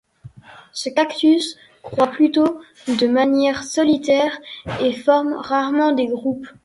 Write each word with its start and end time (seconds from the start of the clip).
Ce 0.73 0.89
cactus 0.89 1.57
croît 1.83 2.07
plutôt 2.07 2.59
de 2.87 3.05
manière 3.05 3.63
solitaire 3.63 4.35
et 4.81 4.93
forme 4.93 5.33
rarement 5.33 5.91
des 5.91 6.07
groupes. 6.07 6.47